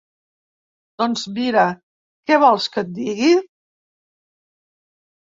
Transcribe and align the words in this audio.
Doncs 1.01 1.25
mira, 1.35 1.67
què 2.31 2.41
vols 2.47 2.69
que 2.79 2.85
et 2.89 2.93
digui? 2.99 3.31